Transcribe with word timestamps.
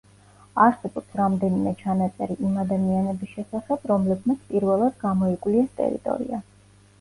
არსებობს 0.63 1.17
რამდენიმე 1.19 1.73
ჩანაწერი 1.81 2.37
იმ 2.49 2.55
ადამიანების 2.61 3.35
შესახებ, 3.35 3.85
რომლებმაც 3.93 4.49
პირველად 4.55 4.97
გამოიკვლიეს 5.05 5.71
ტერიტორია. 5.83 6.43